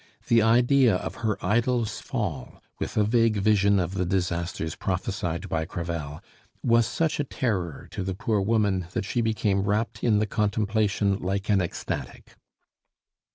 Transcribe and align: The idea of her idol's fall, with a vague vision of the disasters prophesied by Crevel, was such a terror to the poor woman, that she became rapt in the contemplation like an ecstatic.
The 0.29 0.41
idea 0.41 0.95
of 0.95 1.17
her 1.21 1.37
idol's 1.45 1.99
fall, 1.99 2.59
with 2.79 2.97
a 2.97 3.03
vague 3.03 3.37
vision 3.37 3.77
of 3.79 3.93
the 3.93 4.03
disasters 4.03 4.73
prophesied 4.73 5.47
by 5.47 5.65
Crevel, 5.65 6.21
was 6.63 6.87
such 6.87 7.19
a 7.19 7.23
terror 7.23 7.87
to 7.91 8.01
the 8.01 8.15
poor 8.15 8.41
woman, 8.41 8.87
that 8.93 9.05
she 9.05 9.21
became 9.21 9.61
rapt 9.61 10.03
in 10.03 10.17
the 10.17 10.25
contemplation 10.25 11.19
like 11.19 11.49
an 11.51 11.61
ecstatic. 11.61 12.35